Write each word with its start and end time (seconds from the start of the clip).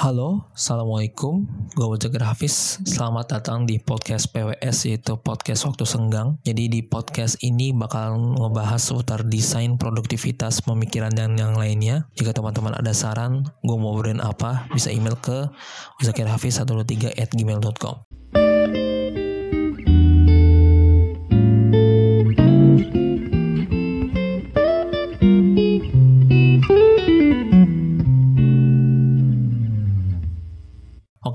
Halo, 0.00 0.48
Assalamualaikum. 0.56 1.44
Gue 1.76 1.84
Wajagar 1.84 2.32
Hafiz. 2.32 2.80
Selamat 2.88 3.36
datang 3.36 3.68
di 3.68 3.76
podcast 3.76 4.32
PWS, 4.32 4.88
yaitu 4.88 5.20
podcast 5.20 5.68
waktu 5.68 5.84
senggang. 5.84 6.40
Jadi 6.40 6.72
di 6.72 6.80
podcast 6.80 7.36
ini 7.44 7.76
bakal 7.76 8.16
ngebahas 8.16 8.80
seputar 8.80 9.28
desain, 9.28 9.76
produktivitas, 9.76 10.64
pemikiran, 10.64 11.12
dan 11.12 11.36
yang 11.36 11.52
lainnya. 11.52 12.08
Jika 12.16 12.32
teman-teman 12.32 12.80
ada 12.80 12.96
saran, 12.96 13.44
gue 13.60 13.76
mau 13.76 13.92
beriin 13.92 14.24
apa, 14.24 14.72
bisa 14.72 14.88
email 14.88 15.20
ke 15.20 15.52
wazakirhafiz123 16.00 17.20
at 17.20 17.28
gmail.com. 17.36 18.09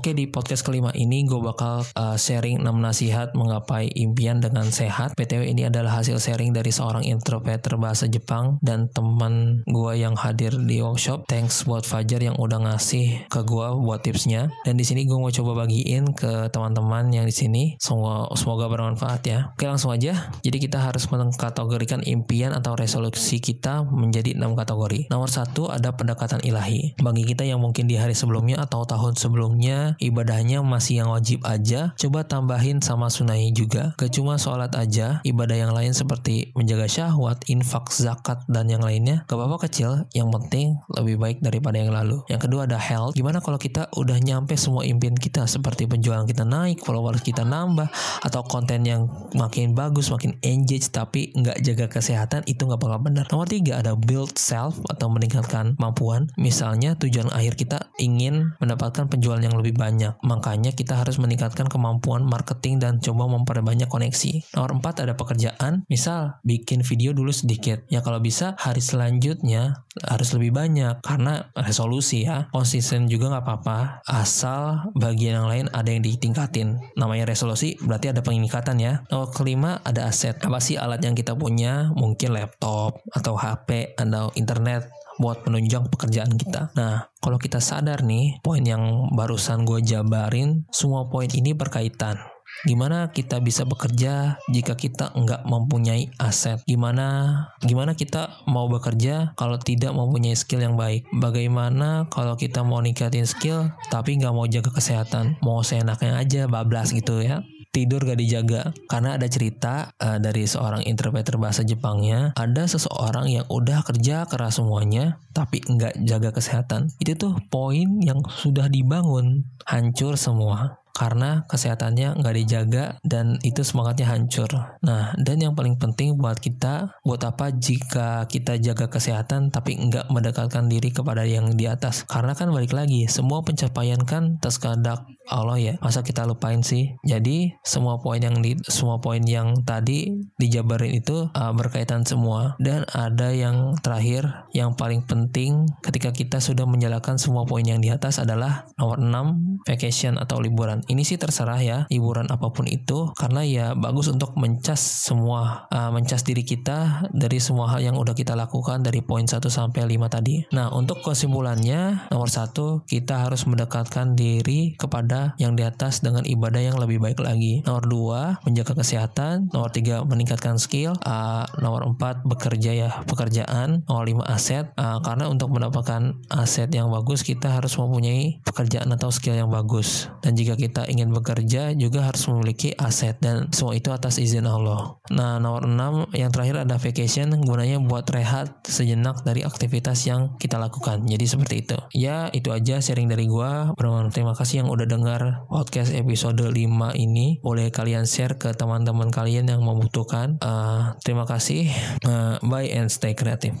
Oke 0.06 0.14
di 0.14 0.30
podcast 0.30 0.62
kelima 0.62 0.94
ini 0.94 1.26
gue 1.26 1.42
bakal 1.42 1.82
uh, 1.98 2.14
sharing 2.14 2.62
6 2.62 2.70
nasihat 2.78 3.34
menggapai 3.34 3.90
impian 3.90 4.38
dengan 4.38 4.70
sehat. 4.70 5.18
PTW 5.18 5.50
ini 5.50 5.66
adalah 5.66 5.98
hasil 5.98 6.22
sharing 6.22 6.54
dari 6.54 6.70
seorang 6.70 7.02
interpreter 7.02 7.74
bahasa 7.74 8.06
Jepang 8.06 8.62
dan 8.62 8.86
teman 8.94 9.66
gue 9.66 9.92
yang 9.98 10.14
hadir 10.14 10.54
di 10.62 10.78
workshop. 10.78 11.26
Thanks 11.26 11.66
buat 11.66 11.82
Fajar 11.82 12.22
yang 12.22 12.38
udah 12.38 12.70
ngasih 12.70 13.26
ke 13.26 13.42
gue 13.42 13.66
buat 13.82 14.06
tipsnya. 14.06 14.46
Dan 14.62 14.78
di 14.78 14.86
sini 14.86 15.10
gue 15.10 15.18
mau 15.18 15.34
coba 15.34 15.66
bagiin 15.66 16.14
ke 16.14 16.54
teman-teman 16.54 17.10
yang 17.10 17.26
di 17.26 17.34
sini. 17.34 17.74
Semoga 17.82 18.30
semoga 18.38 18.70
bermanfaat 18.70 19.26
ya. 19.26 19.50
Oke 19.58 19.66
langsung 19.66 19.90
aja. 19.90 20.30
Jadi 20.46 20.62
kita 20.62 20.86
harus 20.86 21.10
mengkategorikan 21.10 22.06
impian 22.06 22.54
atau 22.54 22.78
resolusi 22.78 23.42
kita 23.42 23.82
menjadi 23.82 24.38
6 24.38 24.54
kategori. 24.54 25.10
Nomor 25.10 25.34
satu 25.34 25.66
ada 25.66 25.98
pendekatan 25.98 26.46
ilahi. 26.46 26.94
Bagi 27.02 27.26
kita 27.26 27.42
yang 27.42 27.58
mungkin 27.58 27.90
di 27.90 27.98
hari 27.98 28.14
sebelumnya 28.14 28.62
atau 28.62 28.86
tahun 28.86 29.18
sebelumnya 29.18 29.95
ibadahnya 29.98 30.60
masih 30.60 31.04
yang 31.04 31.10
wajib 31.12 31.42
aja, 31.46 31.92
coba 31.96 32.24
tambahin 32.26 32.80
sama 32.80 33.08
sunai 33.08 33.50
juga. 33.52 33.92
Gak 33.98 34.16
cuma 34.16 34.40
sholat 34.40 34.72
aja, 34.74 35.20
ibadah 35.22 35.56
yang 35.56 35.72
lain 35.72 35.92
seperti 35.92 36.52
menjaga 36.56 36.88
syahwat, 36.88 37.44
infak, 37.46 37.92
zakat, 37.92 38.42
dan 38.50 38.66
yang 38.66 38.82
lainnya. 38.82 39.22
Gak 39.30 39.36
apa-apa 39.36 39.68
kecil, 39.68 40.08
yang 40.16 40.28
penting 40.32 40.78
lebih 40.92 41.16
baik 41.16 41.38
daripada 41.40 41.78
yang 41.78 41.92
lalu. 41.92 42.22
Yang 42.26 42.50
kedua 42.50 42.66
ada 42.66 42.80
health. 42.80 43.14
Gimana 43.14 43.38
kalau 43.38 43.60
kita 43.60 43.88
udah 43.94 44.18
nyampe 44.18 44.58
semua 44.58 44.82
impian 44.82 45.14
kita 45.14 45.44
seperti 45.46 45.86
penjualan 45.86 46.24
kita 46.26 46.42
naik, 46.42 46.82
followers 46.82 47.22
kita 47.22 47.46
nambah, 47.46 47.86
atau 48.24 48.40
konten 48.46 48.82
yang 48.82 49.06
makin 49.36 49.76
bagus, 49.76 50.10
makin 50.10 50.34
engage, 50.42 50.88
tapi 50.90 51.30
nggak 51.36 51.62
jaga 51.62 51.86
kesehatan, 51.86 52.42
itu 52.48 52.64
nggak 52.66 52.80
bakal 52.80 52.98
benar. 53.00 53.24
Nomor 53.30 53.46
tiga 53.46 53.78
ada 53.78 53.94
build 53.94 54.34
self 54.36 54.80
atau 54.88 55.06
meningkatkan 55.12 55.76
kemampuan. 55.76 56.32
Misalnya 56.40 56.96
tujuan 56.98 57.30
akhir 57.30 57.54
kita 57.60 57.78
ingin 58.00 58.56
mendapatkan 58.58 59.06
penjualan 59.06 59.40
yang 59.40 59.54
lebih 59.54 59.75
banyak. 59.76 60.18
Makanya 60.24 60.72
kita 60.72 60.98
harus 60.98 61.20
meningkatkan 61.20 61.68
kemampuan 61.70 62.24
marketing 62.24 62.80
dan 62.82 62.98
coba 62.98 63.28
memperbanyak 63.30 63.86
koneksi. 63.86 64.56
Nomor 64.56 64.80
4 64.80 65.04
ada 65.06 65.14
pekerjaan. 65.14 65.84
Misal 65.86 66.40
bikin 66.42 66.82
video 66.82 67.12
dulu 67.12 67.30
sedikit. 67.30 67.84
Ya 67.92 68.00
kalau 68.00 68.18
bisa 68.18 68.56
hari 68.58 68.80
selanjutnya 68.80 69.86
harus 70.02 70.32
lebih 70.36 70.56
banyak 70.56 71.00
karena 71.04 71.52
resolusi 71.56 72.24
ya. 72.26 72.48
Konsisten 72.52 73.08
juga 73.08 73.32
nggak 73.32 73.44
apa-apa 73.44 73.78
asal 74.08 74.92
bagian 74.96 75.44
yang 75.44 75.48
lain 75.48 75.66
ada 75.72 75.88
yang 75.92 76.02
ditingkatin. 76.02 76.80
Namanya 76.96 77.28
resolusi 77.28 77.76
berarti 77.80 78.10
ada 78.10 78.20
peningkatan 78.24 78.80
ya. 78.80 79.04
Nomor 79.12 79.32
kelima 79.32 79.80
ada 79.84 80.08
aset. 80.08 80.40
Apa 80.40 80.58
sih 80.58 80.80
alat 80.80 81.04
yang 81.04 81.14
kita 81.14 81.36
punya? 81.36 81.92
Mungkin 81.92 82.32
laptop 82.32 83.04
atau 83.12 83.34
HP 83.36 83.96
atau 83.96 84.32
internet 84.34 84.88
buat 85.18 85.42
penunjang 85.44 85.88
pekerjaan 85.88 86.36
kita. 86.36 86.72
Nah, 86.76 87.08
kalau 87.20 87.36
kita 87.40 87.60
sadar 87.60 88.04
nih, 88.04 88.40
poin 88.40 88.62
yang 88.62 89.12
barusan 89.12 89.64
gue 89.64 89.82
jabarin, 89.82 90.64
semua 90.72 91.08
poin 91.08 91.28
ini 91.32 91.52
berkaitan. 91.56 92.16
Gimana 92.64 93.12
kita 93.12 93.36
bisa 93.44 93.68
bekerja 93.68 94.40
jika 94.48 94.80
kita 94.80 95.12
nggak 95.12 95.44
mempunyai 95.44 96.08
aset? 96.16 96.64
Gimana 96.64 97.36
gimana 97.60 97.92
kita 97.92 98.48
mau 98.48 98.64
bekerja 98.72 99.36
kalau 99.36 99.60
tidak 99.60 99.92
mempunyai 99.92 100.32
skill 100.32 100.64
yang 100.64 100.78
baik? 100.78 101.04
Bagaimana 101.12 102.08
kalau 102.08 102.32
kita 102.38 102.64
mau 102.64 102.80
ningkatin 102.80 103.28
skill 103.28 103.76
tapi 103.92 104.16
nggak 104.16 104.32
mau 104.32 104.48
jaga 104.48 104.72
kesehatan? 104.72 105.36
Mau 105.44 105.60
seenaknya 105.60 106.16
aja 106.16 106.48
bablas 106.48 106.96
gitu 106.96 107.20
ya? 107.20 107.44
Tidur 107.76 108.08
gak 108.08 108.16
dijaga. 108.16 108.72
Karena 108.88 109.20
ada 109.20 109.28
cerita 109.28 109.92
uh, 110.00 110.16
dari 110.16 110.48
seorang 110.48 110.88
interpreter 110.88 111.36
bahasa 111.36 111.60
Jepangnya 111.60 112.32
ada 112.32 112.64
seseorang 112.64 113.28
yang 113.28 113.44
udah 113.52 113.84
kerja 113.84 114.24
keras 114.24 114.56
semuanya 114.56 115.20
tapi 115.36 115.60
nggak 115.60 116.00
jaga 116.08 116.32
kesehatan. 116.32 116.88
Itu 116.96 117.12
tuh 117.20 117.36
poin 117.52 118.00
yang 118.00 118.24
sudah 118.24 118.72
dibangun 118.72 119.44
hancur 119.68 120.16
semua 120.16 120.80
karena 120.96 121.44
kesehatannya 121.44 122.16
nggak 122.16 122.36
dijaga 122.40 122.84
dan 123.04 123.36
itu 123.44 123.60
semangatnya 123.60 124.08
hancur. 124.08 124.48
Nah, 124.80 125.12
dan 125.20 125.36
yang 125.44 125.52
paling 125.52 125.76
penting 125.76 126.16
buat 126.16 126.40
kita, 126.40 126.96
buat 127.04 127.20
apa 127.20 127.52
jika 127.52 128.24
kita 128.24 128.56
jaga 128.56 128.88
kesehatan 128.88 129.52
tapi 129.52 129.76
nggak 129.76 130.08
mendekatkan 130.08 130.72
diri 130.72 130.88
kepada 130.88 131.28
yang 131.28 131.52
di 131.52 131.68
atas? 131.68 132.08
Karena 132.08 132.32
kan 132.32 132.48
balik 132.48 132.72
lagi, 132.72 133.04
semua 133.12 133.44
pencapaian 133.44 134.00
kan 134.08 134.40
atas 134.40 134.56
kehendak 134.56 135.04
Allah 135.26 135.58
ya. 135.58 135.74
Masa 135.82 136.06
kita 136.06 136.22
lupain 136.24 136.62
sih? 136.62 136.94
Jadi 137.02 137.50
semua 137.66 137.98
poin 137.98 138.22
yang 138.22 138.40
di 138.40 138.54
semua 138.70 139.02
poin 139.02 139.20
yang 139.26 139.66
tadi 139.66 140.14
dijabarin 140.38 140.94
itu 140.96 141.28
uh, 141.34 141.52
berkaitan 141.52 142.06
semua 142.06 142.54
dan 142.62 142.86
ada 142.94 143.34
yang 143.34 143.74
terakhir 143.82 144.46
yang 144.54 144.78
paling 144.78 145.02
penting 145.04 145.66
ketika 145.82 146.14
kita 146.14 146.38
sudah 146.38 146.64
menjalankan 146.64 147.18
semua 147.18 147.42
poin 147.42 147.66
yang 147.66 147.82
di 147.82 147.90
atas 147.90 148.22
adalah 148.22 148.70
nomor 148.78 149.02
6 149.02 149.66
vacation 149.66 150.14
atau 150.16 150.38
liburan 150.38 150.85
ini 150.90 151.02
sih 151.06 151.18
terserah 151.18 151.60
ya 151.60 151.78
hiburan 151.88 152.28
apa 152.30 152.50
pun 152.50 152.66
itu 152.66 153.10
karena 153.14 153.42
ya 153.46 153.66
bagus 153.72 154.10
untuk 154.10 154.34
mencas 154.36 154.78
semua 154.78 155.70
uh, 155.70 155.90
mencas 155.94 156.26
diri 156.26 156.42
kita 156.42 157.08
dari 157.14 157.38
semua 157.40 157.72
hal 157.72 157.80
yang 157.80 157.96
udah 157.96 158.12
kita 158.12 158.36
lakukan 158.36 158.84
dari 158.84 159.00
poin 159.00 159.24
1 159.24 159.40
sampai 159.48 159.86
5 159.86 160.12
tadi. 160.12 160.44
Nah, 160.52 160.68
untuk 160.74 161.00
kesimpulannya 161.00 162.10
nomor 162.12 162.28
satu 162.28 162.84
kita 162.84 163.24
harus 163.24 163.48
mendekatkan 163.48 164.12
diri 164.12 164.76
kepada 164.76 165.32
yang 165.40 165.56
di 165.56 165.64
atas 165.64 166.04
dengan 166.04 166.26
ibadah 166.28 166.60
yang 166.60 166.76
lebih 166.76 167.00
baik 167.00 167.22
lagi. 167.22 167.64
Nomor 167.64 167.84
dua 167.88 168.20
menjaga 168.44 168.76
kesehatan. 168.76 169.48
Nomor 169.56 169.72
tiga 169.72 170.04
meningkatkan 170.04 170.60
skill. 170.60 170.98
Uh, 171.00 171.48
nomor 171.62 171.88
empat 171.88 172.20
bekerja 172.28 172.76
ya 172.76 172.90
pekerjaan. 173.08 173.86
Nomor 173.88 174.04
lima 174.04 174.24
aset. 174.28 174.68
Uh, 174.76 175.00
karena 175.00 175.32
untuk 175.32 175.48
mendapatkan 175.48 176.20
aset 176.28 176.68
yang 176.74 176.92
bagus 176.92 177.24
kita 177.24 177.56
harus 177.56 177.72
mempunyai 177.80 178.44
pekerjaan 178.44 178.92
atau 178.92 179.08
skill 179.08 179.38
yang 179.38 179.48
bagus. 179.48 180.12
Dan 180.20 180.36
jika 180.36 180.58
kita 180.58 180.75
kita 180.76 180.92
ingin 180.92 181.08
bekerja 181.08 181.72
juga 181.72 182.04
harus 182.04 182.28
memiliki 182.28 182.76
aset 182.76 183.16
dan 183.16 183.48
semua 183.48 183.72
itu 183.72 183.88
atas 183.96 184.20
izin 184.20 184.44
Allah. 184.44 185.00
Nah, 185.08 185.40
nomor 185.40 185.64
6 185.64 186.12
yang 186.12 186.28
terakhir 186.28 186.68
ada 186.68 186.76
vacation 186.76 187.32
gunanya 187.40 187.80
buat 187.80 188.04
rehat 188.12 188.60
sejenak 188.68 189.24
dari 189.24 189.40
aktivitas 189.40 190.04
yang 190.04 190.36
kita 190.36 190.60
lakukan. 190.60 191.08
Jadi 191.08 191.24
seperti 191.24 191.64
itu. 191.64 191.80
Ya, 191.96 192.28
itu 192.36 192.52
aja 192.52 192.76
sharing 192.76 193.08
dari 193.08 193.24
gua. 193.24 193.72
Terima 194.12 194.36
kasih 194.36 194.60
yang 194.60 194.68
udah 194.68 194.84
dengar 194.84 195.48
podcast 195.48 195.96
episode 195.96 196.44
5 196.44 196.52
ini. 196.92 197.40
Boleh 197.40 197.72
kalian 197.72 198.04
share 198.04 198.36
ke 198.36 198.52
teman-teman 198.52 199.08
kalian 199.08 199.48
yang 199.48 199.64
membutuhkan. 199.64 200.36
Uh, 200.44 200.92
terima 201.00 201.24
kasih. 201.24 201.72
Uh, 202.04 202.36
bye 202.44 202.68
and 202.68 202.92
stay 202.92 203.16
creative. 203.16 203.56